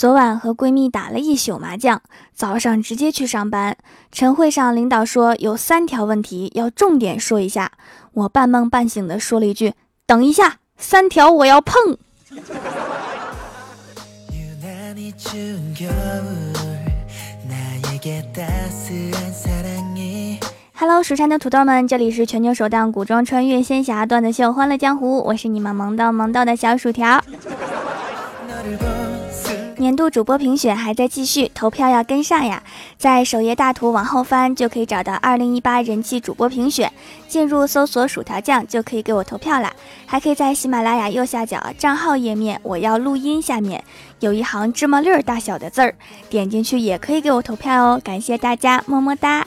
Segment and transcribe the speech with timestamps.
[0.00, 2.00] 昨晚和闺蜜打了一宿麻将，
[2.32, 3.76] 早上直接去上班。
[4.10, 7.72] 晨会上，领导说有三条问题要重点说一下。
[8.14, 9.74] 我半梦半醒的说了一句
[10.08, 11.98] ：“等一下，三条我要碰。”
[20.72, 27.22] Hello，蜀山的土豆们，这里是全球首档古装穿越仙侠段子秀《欢乐江湖》，我是你们萌到萌到的小薯条。
[29.80, 32.62] 年度主播评选还在继续，投票要跟上呀！
[32.98, 36.92] 在首页大图往后翻，就可以找到二零一八人气主播评选，
[37.26, 39.72] 进入搜索“薯条酱”就可以给我投票啦。
[40.04, 43.82] 还可以在喜马拉雅右下角账号页面“我要录音”下面
[44.18, 45.94] 有一行芝麻粒儿大小的字儿，
[46.28, 48.00] 点进去也可以给我投票哦。
[48.04, 49.46] 感谢大家，么么哒！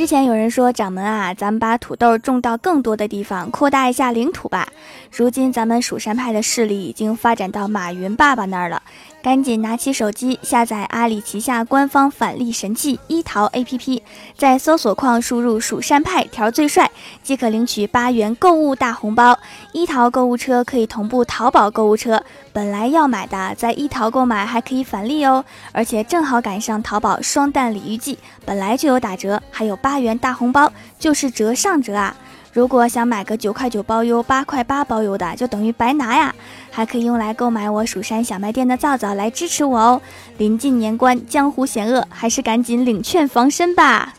[0.00, 4.66] 之前有人说掌门啊，咱们把土豆种到更多的地方，扩大一下领土吧。
[5.14, 8.82] 如今咱们蜀山派的势力已经发展到马云爸爸那儿了。
[9.22, 14.00] 赶紧拿起手机下载阿里旗下官方返利神器一淘 APP，
[14.34, 16.90] 在搜索框输入“蜀山派条最帅”，
[17.22, 19.38] 即可领取八元购物大红包。
[19.72, 32.16] 一淘购物车可以同步淘宝购物车，本来要买的在一淘购买还可以返利哦，而且正好赶上淘宝双旦礼遇季，本来就有打折，还有八元大红包，就是折上折啊！
[32.52, 36.34] 如果想买个九块九包邮、八块八包邮的，就等于白拿呀！
[36.72, 40.02] 还可以用来购买我蜀山小卖店的皂皂来支持我哦。
[40.36, 44.14] 临近年关，江湖险恶，还是赶紧领券防身吧。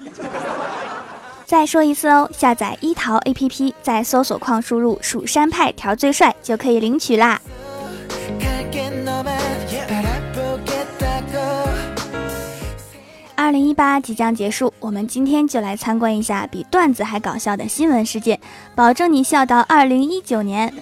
[1.52, 7.42] 再说一次哦，下载一淘 APP，在搜索框输入“蜀山派调最帅”就可以领取啦。
[13.36, 18.40] 二零一八即将结束，我们今天就来参观一下比段子还搞笑的新闻事件，
[18.74, 20.74] 保证你笑到二零一九年。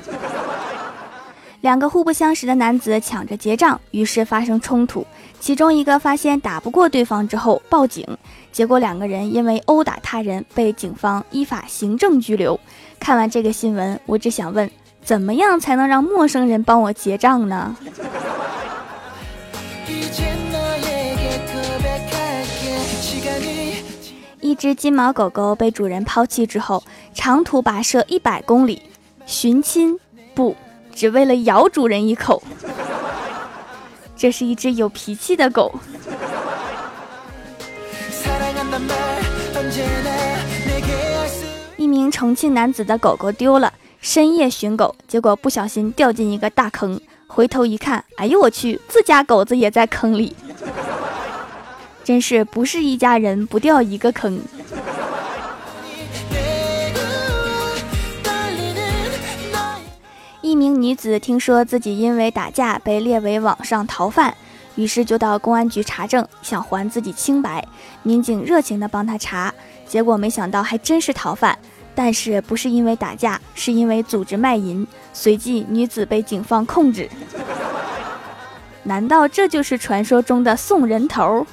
[1.62, 5.06] 两个互不相识的男子抢着结账，于是发生冲突。
[5.42, 8.06] 其中一个发现打不过对方之后报警，
[8.52, 12.60] 结果两个人因为殴打他人被警方依法行政拘留。
[13.00, 14.70] 看完这个新闻，我只想问：
[15.04, 17.76] 怎么样才能让陌生人帮我结账呢？
[24.42, 26.84] 一只金毛狗狗被主人抛弃之后，
[27.14, 28.82] 长途跋涉一百公里
[29.26, 29.98] 寻亲，
[30.34, 30.56] 不，
[31.00, 32.44] 只为了咬主人一口。
[34.18, 35.74] 这是一只有脾气的狗。
[41.78, 43.72] 一名重庆男子的狗狗丢了，
[44.02, 50.36] 深夜寻狗，结果不小心掉进一个大坑，回头一看，哎呦我去，自家狗子也在坑里。
[52.04, 54.42] 真是不是一家人不掉一个坑。
[60.60, 64.36] 名女子听说自己因为打架被列为网上逃犯，
[64.76, 67.66] 于是就到公安局查证，想还自己清白。
[68.04, 69.54] 民警热情地帮她查，
[69.88, 71.58] 结果没想到还真是逃犯，
[71.96, 74.86] 但是不是因为打架，是因为组织卖淫。
[75.14, 77.10] 随即女子被警方控制。
[78.84, 81.48] 难道这就是传说中的送人头？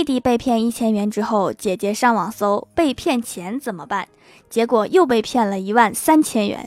[0.00, 4.08] 弟弟被骗一千元之后，姐姐上网搜被骗钱怎么办，
[4.48, 6.66] 结果又被骗了一万三千元。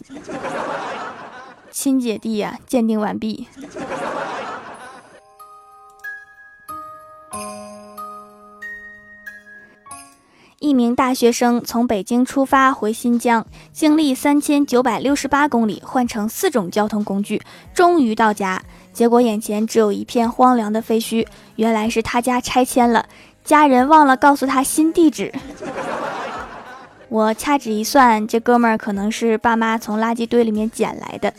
[1.71, 3.47] 亲姐弟呀，鉴定完毕。
[10.63, 17.41] 一名大学生从北京出发回新疆，经历三千九百六十八公里，换乘四种交通工具，
[17.73, 18.63] 终于到家。
[18.93, 23.05] 结果眼前只有一片荒凉的废墟，原来是他家拆迁了，
[23.43, 25.33] 家人忘了告诉他新地址。
[27.09, 31.33] 我掐指一算，这哥们儿可能是爸妈从垃圾堆里面捡来的。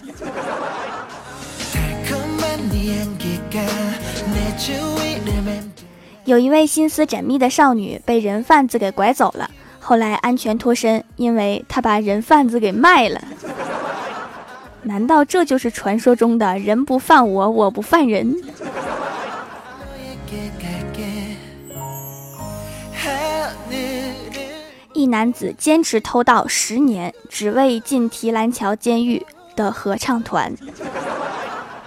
[6.24, 13.20] 有一位心思缜密的少女被人贩子给拐走了，后来安全脱身，因为她把人贩子给卖了。
[14.82, 18.34] 难道这就是传说中的人不犯我，我不犯人？
[24.94, 30.54] 一男子坚持偷盗十年，只为进提篮桥监狱的合唱团。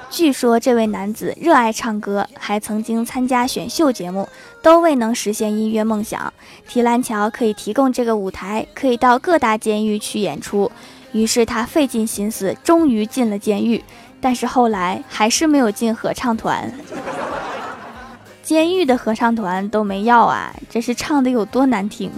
[0.10, 4.28] 据说这位男子热爱唱歌，还曾经参加选秀节目，
[4.62, 6.34] 都未能实现音乐梦想。
[6.68, 10.72] 提篮桥可以提供这个舞台，可以到各大监狱去演出。
[11.12, 13.84] 于是他费尽心思，终于进了监狱，
[14.22, 16.72] 但是后来还是没有进合唱团。
[18.42, 22.10] 监狱的合唱团都没要啊，这是唱的有多难听？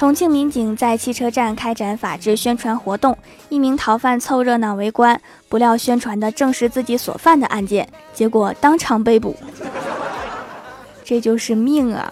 [0.00, 3.18] 重庆民警在汽车站开展法制宣传活动，
[3.50, 9.36] 一名逃犯凑热闹围观，不料宣传的正是自己所犯的案件，结果当场被捕。
[11.04, 12.10] 这就是命啊！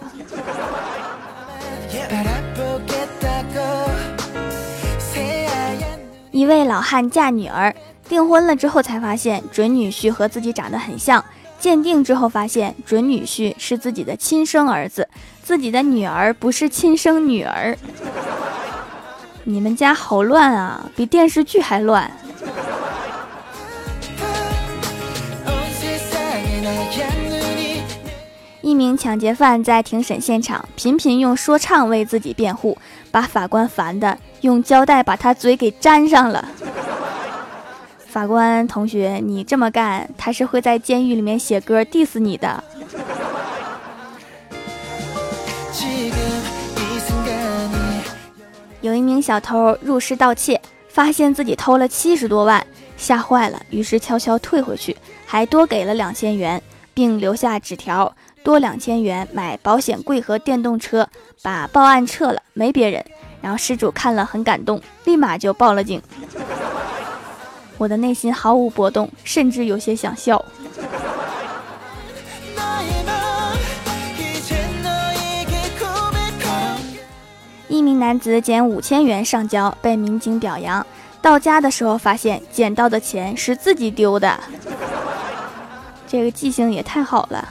[6.29, 7.75] 一位老汉嫁女儿，
[8.07, 11.25] 订婚了之后才发现准女婿和自己长得很像，
[11.59, 15.09] 鉴定之后发现准女婿是自己的亲生儿子。
[15.49, 17.75] 自己的女儿不是亲生女儿，
[19.45, 22.11] 你们家好乱啊，比电视剧还乱。
[28.61, 32.77] 一名抢劫犯在庭审现场频频用说唱为自己辩护，
[33.09, 36.47] 把法官烦的用胶带把他嘴给粘上了。
[38.05, 42.63] 法官同学，你这么干，他是会在监狱里面写歌 diss 你的。
[48.81, 52.65] 有一名小偷入室盗窃，发现自己偷了七十多万，
[52.95, 54.95] 吓坏了，于是悄悄退回去，
[55.25, 56.61] 还多给了两千元，
[56.93, 61.07] 并留下纸条，多两千元买保险柜和电动车，
[61.41, 63.03] 把报案撤了，没别人。
[63.41, 66.01] 然后失主看了很感动，立马就报了警。
[67.77, 70.43] 我的内心毫无波动，甚至有些想笑。
[77.79, 80.85] 一名男子捡五千元上交，被民警表扬。
[81.21, 84.37] 到家的时候，发现捡到的钱是自己丢的。
[86.05, 87.47] 这个记性也太好了。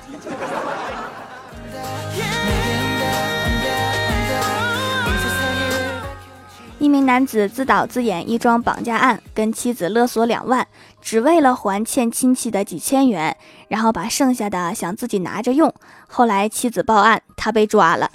[6.78, 10.66] 一名男子自导自演一桩绑架案，跟妻子勒索两万，
[11.00, 13.34] 只为了还欠亲戚的几千元，
[13.68, 15.72] 然后把剩下的想自己拿着用。
[16.06, 18.10] 后来妻子报案，他被抓了。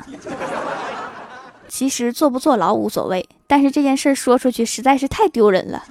[1.74, 5.84] 其实坐不坐牢无所谓，但是这件事说出去实在是太丢人了。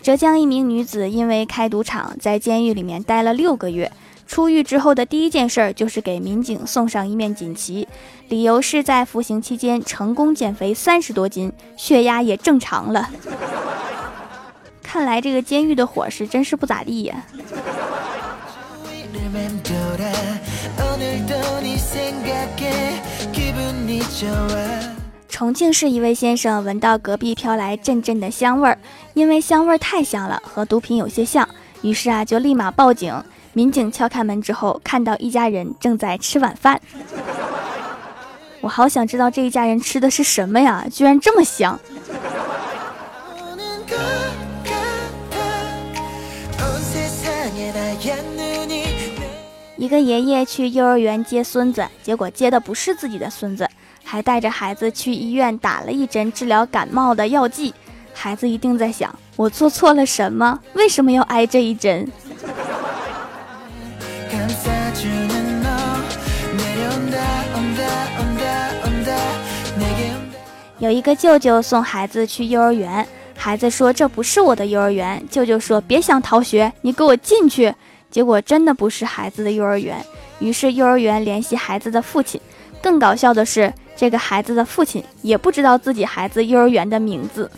[0.00, 3.90] 浙江一名女子因为开赌场，在监狱里面待了六个月，
[4.28, 7.88] 出狱之后的第一件事就是给民警送上一面锦旗，
[8.28, 13.10] 理由是在服刑期间成功减肥三十多斤，血压也正常了。
[14.80, 17.26] 看来这个监狱的伙食真是不咋地呀。
[25.28, 28.78] 重庆市一位先生闻到隔壁飘来阵阵的香味儿，
[29.14, 31.48] 因为香味儿太香了，和毒品有些像，
[31.82, 33.14] 于是啊就立马报警。
[33.52, 36.80] 民警敲开门之后，看到一家人正在吃晚饭。
[38.60, 41.78] 我好想知道这一家人吃的是什么呀，居然这么香！
[49.78, 53.66] 一个爷爷去幼儿园接孙子，结果接的不是自己的孙子，
[54.02, 57.72] 还带着孩子去医院打了一针治疗感冒的药剂。
[58.12, 60.58] 孩子一定在想：我做错了什么？
[60.74, 62.10] 为什么要挨这一针？
[70.80, 77.72] 有一个舅舅送孩子去幼儿园，孩子说：“这不是我的幼儿园。”舅舅说：“别想逃学，你给我进去。”
[78.10, 80.04] 结果真的不是孩子的幼儿园，
[80.38, 82.40] 于是幼儿园联系孩子的父亲。
[82.80, 87.50] 更搞笑的是，这个孩子的父亲也不知道自己孩子幼儿园的名字。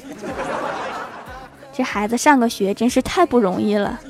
[1.73, 4.01] 这孩子上个学真是太不容易了。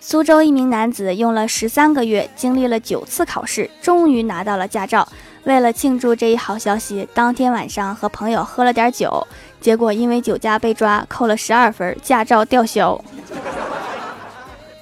[0.00, 5.06] 苏州一名男子用了十三个月，经历了九次考试，终于拿到了驾照。
[5.46, 9.24] 为了庆祝这一好消息，当天晚上和朋友喝了点酒，
[9.60, 13.00] 结果因为酒驾被抓，扣了十二分，驾照吊销。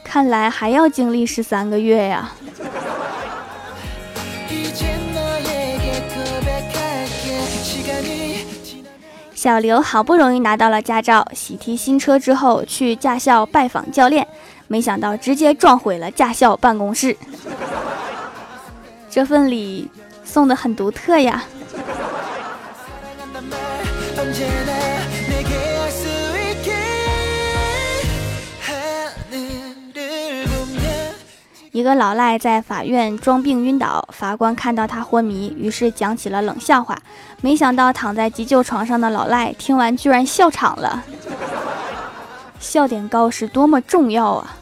[0.02, 2.33] 看来还要经历十三个月呀。
[9.35, 14.26] 小刘好不容易拿到了驾照，喜提新车之后去驾校拜访教练，
[14.66, 17.14] 没想到直接撞毁了驾校办公室。
[19.11, 19.90] 这份礼。
[20.35, 21.45] 送的很独特呀！
[31.71, 36.99] 一个老赖在法院装病晕倒，法官看到他昏迷，于是讲起了冷笑话。
[37.41, 41.05] 没想到躺在急救床上的老赖听完居然笑场了。
[42.59, 44.57] 笑点高是多么重要啊！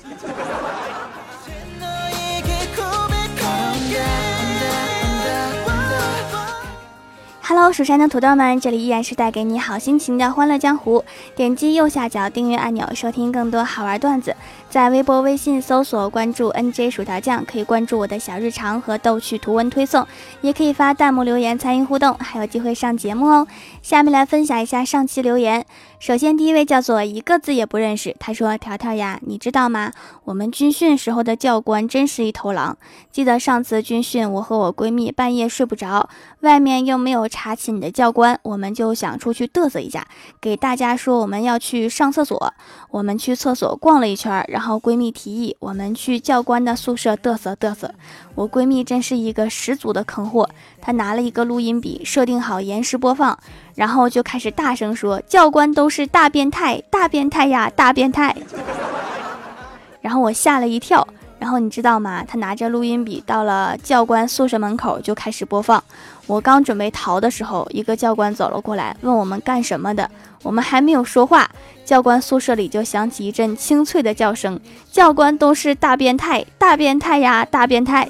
[7.54, 11.04] Hello，蜀山的土豆们，这里依然是带给你好心情的欢乐江湖。
[11.36, 14.34] 点击右下角订阅按钮，收听更多好玩段子。
[14.72, 20.06] 在微博、微信搜索关注 NJ 薯条酱，可以关注我的小日常和逗趣图文推送，
[20.40, 23.46] 也可以发弹幕留言参与互动，还有机会上节目哦。
[23.82, 25.66] 下面来分享一下上期留言。
[25.98, 28.16] 首先，第一位叫做一个字也不认识。
[28.18, 29.92] 他说：“条条呀，你知道吗？
[30.24, 32.76] 我们军训时候的教官真是一头狼。
[33.12, 36.08] 记得上次军训，我和我闺蜜半夜睡不着，
[36.40, 40.04] 外面又没有查寝的教官，我们就想出去嘚瑟一下，
[40.40, 42.52] 给大家说我们要去上厕所。
[42.90, 47.92] 我们去厕所逛了一圈，然后然后闺蜜提议我们去教官的宿舍嘚瑟嘚瑟。
[48.36, 50.48] 我闺蜜真是一个十足的坑货，
[50.80, 53.36] 她拿了一个录音笔，设定好延时播放。”
[53.74, 58.36] 然后就开始大声说：“教官都是大变态，大变态呀，大变态！”
[60.00, 61.04] 然后我吓了一跳。
[61.42, 62.22] 然后你知道吗？
[62.24, 65.82] 他拿着录音笔到了教官宿舍门口，就开始播放。
[66.28, 70.08] 我刚准备逃的时候，一个教官走了过来，问我们干什么的。
[70.44, 71.50] 我们还没有说话，
[71.84, 74.60] 教官宿舍里就响起一阵清脆的叫声
[74.92, 78.08] ：“教官都是大变态，大变态呀，大变态！”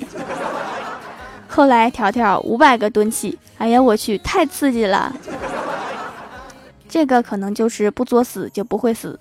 [1.49, 5.11] 后来条条五百个蹲起，哎呀，我去，太刺激了！
[6.87, 9.19] 这个可能就是不作死就不会死。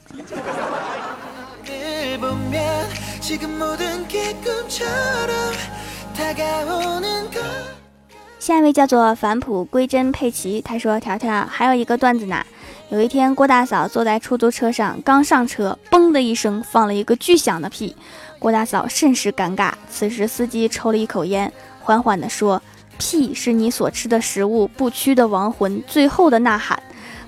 [8.39, 12.43] 下一位叫做返璞归真佩奇，他说：“条条还有一个段子呢。
[12.89, 17.95] 有一天，郭大嫂坐在出租车上，刚上车，嘣的一声放了一个巨响的屁，
[18.39, 19.71] 郭大嫂甚是尴尬。
[19.89, 22.61] 此时，司机抽了一口烟，缓缓地说
[22.97, 26.81] ：‘屁是你所吃的食物，不屈的亡魂，最后的呐喊。’”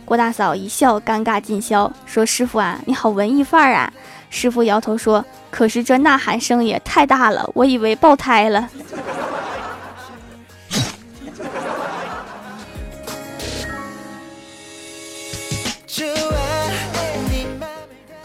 [0.06, 3.94] 郭大嫂一笑，尴尬尽消，说：“师傅啊，你好文艺范儿啊！”
[4.36, 8.68] 师傅摇头说：“可是这呐喊声也太大了，我以为爆胎了。”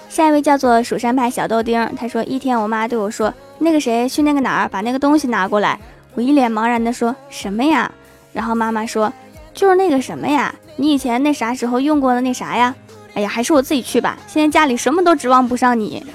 [0.08, 5.78] 下一位叫做蜀山派小豆丁，他说：“一天，我妈对我说，那个谁去那个哪儿把那个东西拿过来。”
[6.16, 7.92] 我一脸茫然的说：“什么呀？”
[8.32, 9.12] 然后妈妈说
[9.52, 12.74] ：“就是那个什么呀。”你以前那啥时候用过的那啥呀？
[13.18, 14.16] 哎呀，还是我自己去吧。
[14.28, 16.06] 现在家里什么都指望不上你。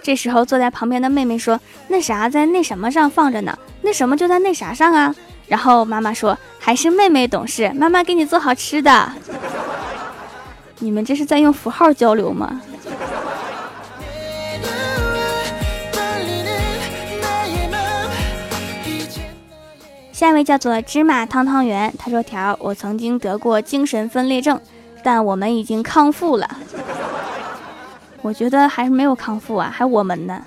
[0.00, 1.58] 这时候坐在旁边的妹妹说
[1.90, 3.58] ：“那啥在那什么上放着呢？
[3.82, 5.12] 那什么就在那啥上啊。”
[5.48, 9.12] 然后妈妈说：“还是妹妹懂事，妈妈给你做好吃的。”
[10.78, 12.60] 你们这是在用符号交流吗？
[20.12, 24.60] 下一位叫做芝麻汤汤圆，他说：“条，我曾经得过精神分裂症，
[25.02, 26.48] 但我们已经康复了。
[28.22, 30.42] 我觉得还是没有康复啊，还我们呢。”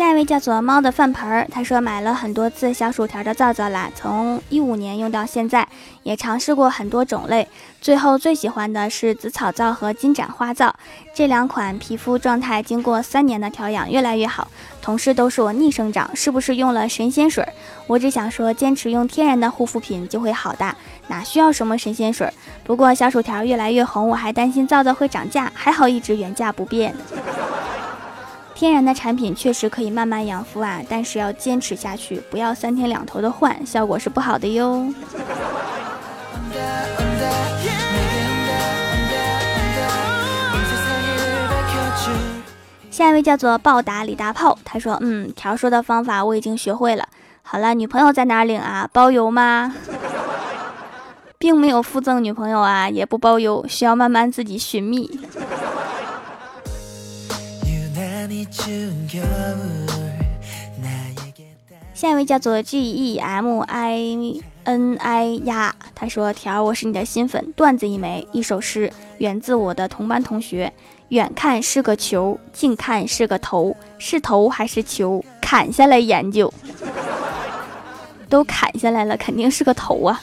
[0.00, 5.68] 下一位叫做猫的饭盆儿，他说买了很多次小薯条的皂皂啦，从一五年用到现在，
[6.04, 7.46] 也尝试过很多种类，
[7.82, 10.74] 最后最喜欢的是紫草皂和金盏花皂
[11.14, 14.48] 这两款，皮肤状态经过三年的调养越来越好。
[14.80, 17.46] 同事都说我逆生长，是不是用了神仙水？
[17.86, 20.74] 我只想说，坚持用天然的护肤品就会好的，
[21.08, 22.32] 哪需要什么神仙水？
[22.64, 26.94] 不过小薯条越来越红，我还担心皂皂会涨价，还好一直原价不变。
[28.60, 34.92] 天然的产品确实可以慢慢养肤啊，但是要坚持下去，不要三天两头的换，效果是不好的哟。
[42.90, 47.08] 下一位叫做暴打李大炮，他说：“嗯，条说的方法我已经学会了。
[47.40, 48.86] 好了，女朋友在哪领啊？
[48.92, 49.74] 包邮吗？
[51.38, 55.18] 并没有附赠女朋友啊，也不包邮，需要慢慢自己寻觅。”
[61.94, 70.72] 下一位叫做 G E M I N I 呀，他说：“条，我是你的新粉，段子一枚，一首诗，源自我的同班同学。
[71.10, 75.24] 远看是个球，近看是个头，是头还是球？
[75.40, 76.52] 砍下来研究。
[78.28, 80.20] 都砍下来了，肯定是个头啊。”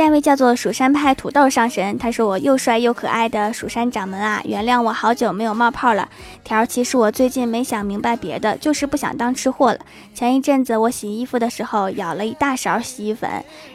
[0.00, 6.08] 下一位叫做蜀山派土豆上神，他说我又帅又可爱的蜀山掌门啊，原谅我好久没有冒泡了。
[6.42, 9.78] 条其实我最近没想明白别的，就是不想当吃货了。
[10.14, 13.28] 前一阵子我洗衣服的时候舀了一大勺洗衣粉，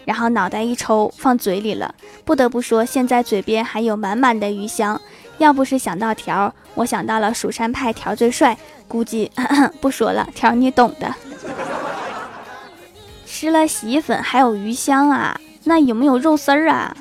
[0.06, 5.00] 然后脑袋一抽放嘴里了，不得不说现在嘴边还有满满的余香。
[5.38, 9.32] 要不是想到条，我想到了蜀山派条最帅，估计
[9.80, 11.14] 不说了，条你懂的。
[13.28, 15.40] 吃了洗衣粉还有余香啊？
[15.66, 16.96] 那有没有肉丝儿啊？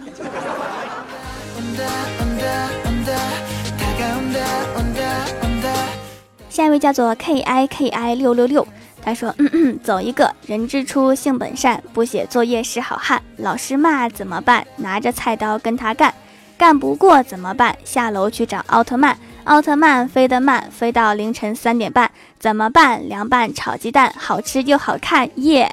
[6.48, 8.66] 下一位叫做 kiki 六六六
[9.02, 14.66] 他说嗯嗯走一个人之初性本善不写作业是好汉老师骂怎么办？
[14.76, 16.14] 拿着菜刀跟他干。
[16.56, 17.76] 干不过怎么办？
[17.84, 19.18] 下楼去找奥特曼。
[19.44, 23.06] 奥特曼飞得慢飞到凌晨三点半怎么办？
[23.08, 25.70] 凉拌炒鸡蛋好吃又好看耶。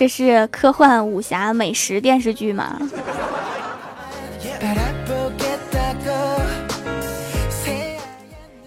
[0.00, 2.80] 这是科幻武侠美食电视剧吗？”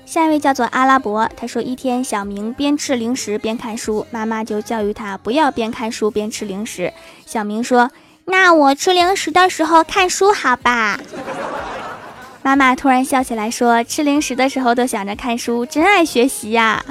[0.05, 6.93] 下一位叫做阿拉伯，他说一天小明边吃零食边看书，妈妈就教育他不要边看书边吃零食。
[7.25, 7.89] 小明说
[8.25, 10.99] ：“那我吃零食的时候看书好吧？”
[12.43, 16.85] 妈妈突然笑起来说：“吃零食的时候都想着看书，真爱学习呀！”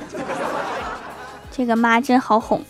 [1.57, 2.61] 这个妈真好哄。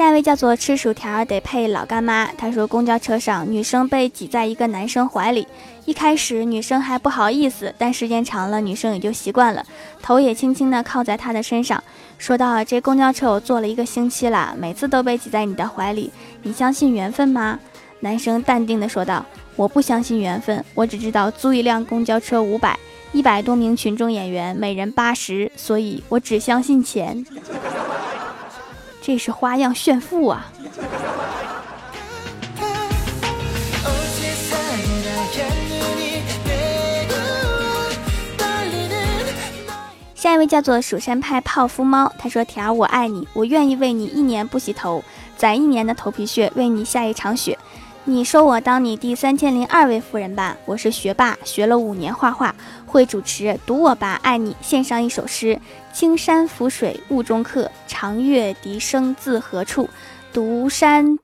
[0.00, 2.24] 下一位叫做吃薯条得配老干妈。
[2.38, 5.46] 他说，公交车上女生被挤在一个男生怀里，
[5.84, 9.62] 一开始女生还不好意思，但时间长了，女生也就习惯了，
[10.00, 11.84] 头也轻轻的靠在他的身上，
[12.16, 16.10] 说道：“这公交车我坐了一个星期了，每次都被挤在你的怀里，
[16.44, 17.58] 你相信缘分吗？”
[18.00, 22.74] 男生淡定的说道：“我不相信缘分，我只知道租一辆公交车五百，
[23.12, 27.22] 一百多名群众演员，每人八十，所以我只相信钱。”
[29.02, 30.46] 这是花样炫富啊！
[40.14, 45.02] 下一位叫做蜀山派泡芙猫，他说：“条，我爱你，我愿意为你一年不洗头，
[45.36, 47.58] 攒一年的头皮屑，为你下一场雪。”
[48.04, 52.54] 你说我当你第三千零二位夫人吧，我是学霸，学了五年画画，
[52.86, 54.56] 会主持，读我吧，爱你。
[54.62, 55.60] 献上一首诗：
[55.92, 59.88] 青山浮水雾中客，长月笛声自何处？
[60.32, 61.18] 独山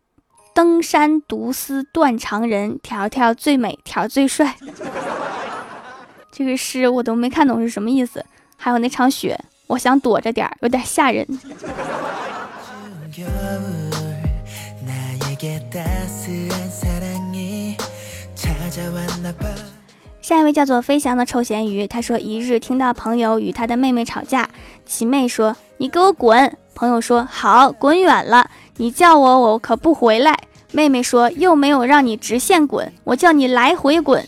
[0.52, 4.56] 登山独思断肠人，条条最美，条最帅。
[6.30, 8.22] 这个诗我都没看懂是什么意思。
[8.58, 11.26] 还有那场雪，我想躲着点儿，有点吓人。
[20.20, 24.48] 下一位叫做飞翔的臭咸鱼，他说一日听到朋友与他的妹妹吵架，
[24.84, 28.50] 其妹说：“你给我滚！”朋友说：“好，滚远了。
[28.78, 30.36] 你叫我，我可不回来。”
[30.72, 34.26] 妹妹说：“又没有让你直线滚，我叫你来回滚。”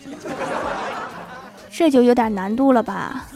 [1.69, 3.27] 这就有点难度了吧？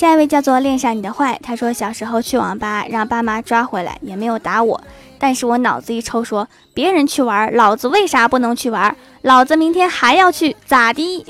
[0.00, 4.80] 下一位叫做恋上你的坏，他说小时候去网吧让爸妈抓回来，也没有打我，
[5.18, 8.96] 但是我脑子一抽说别人去玩，老子为啥不能去玩？
[9.20, 11.26] 老子明天还要去，咋的？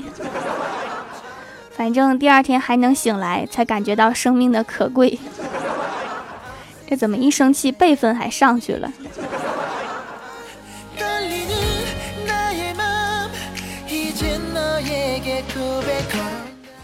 [1.75, 5.19] 反正第二天还能醒来，才感觉到生命的可贵。
[6.87, 8.89] 这怎么一生气辈分还上去了？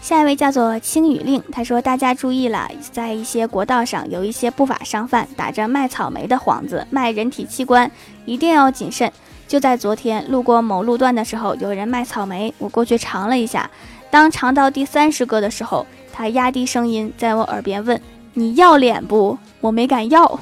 [0.08, 7.90] 下一位叫做青雨令，他说：“大家注意了，在一些国道上有一些不法商贩打着卖草莓的幌子卖人体器官，
[8.24, 9.12] 一定要谨慎。”
[9.46, 13.70] 就在昨天路过某路段的时候，有人卖草莓，我过去尝了一下。
[14.10, 18.00] 当尝到第三十个的时候，他压低声音在我耳边问
[18.32, 20.40] ：“你要脸不？”我没敢要，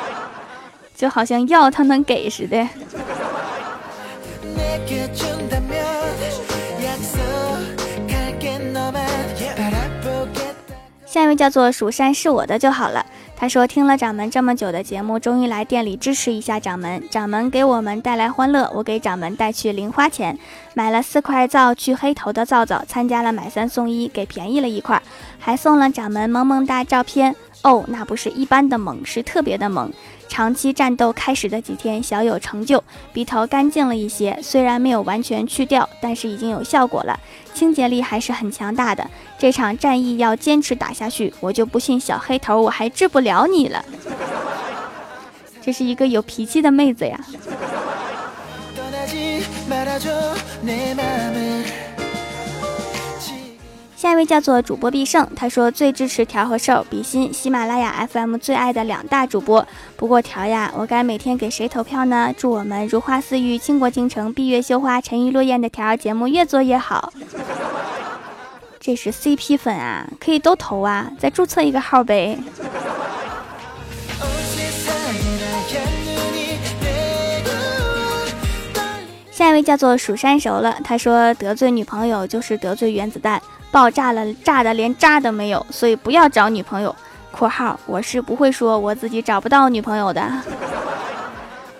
[0.96, 2.66] 就好像要他能给似的。
[11.18, 13.04] 下一位叫做蜀山是我的就好了。
[13.34, 17.02] 他说听了掌门这么久的节目，终于来店里支持一下掌门。
[17.10, 20.38] 掌门给我们带来欢乐，我给掌门带去零花钱，
[20.74, 25.02] 买了四块皂去黑头的皂皂，参加了买三送一，给便宜了一块，
[25.40, 27.34] 还送了掌门萌萌哒照片。
[27.62, 29.92] 哦，那不是一般的萌，是特别的萌。
[30.28, 37.18] 长期战斗开始的几天，小有成就，鼻头干净了一些，虽然没有完全去掉，但是已经有效果了，
[37.54, 39.04] 清洁力还是很强大的。
[39.38, 43.84] 这场战役要坚持打下去，我就不信小黑头我还治不了你了。
[45.62, 47.20] 这是一个有脾气的妹子呀。
[53.96, 59.66] 下一位叫做主播必胜，他说最支持条和瘦比心喜马拉雅 FM 最爱的两大主播。
[59.96, 62.32] 不过条呀，我该每天给谁投票呢？
[62.36, 67.12] 祝我们如花似玉、倾国倾城、闭月羞花、沉鱼落雁的条节目越做越好。
[68.88, 72.38] 这是 CP 粉啊，可以都投啊，再注册一个号呗。
[79.30, 83.38] 下一位叫做蜀山熟了，他说得罪女朋友就是得罪原子弹。
[83.70, 86.96] 爆炸了，炸的连渣都没有，所以不要找女朋友。
[87.30, 90.32] （括号我是不会说我自己找不到女朋友的）。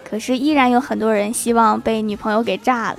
[0.05, 2.99] 可是依然有很多人希望被女朋友给炸了。